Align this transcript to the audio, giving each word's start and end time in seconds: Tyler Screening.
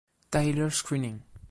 Tyler 0.31 0.71
Screening. 0.71 1.21